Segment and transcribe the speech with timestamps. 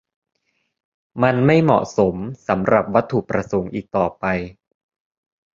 [1.23, 2.15] มันไม่เหมาะสม
[2.47, 4.25] สำหรับวัตถุประสงค์อีกต่อไป